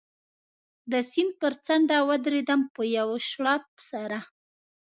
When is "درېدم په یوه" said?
2.25-3.17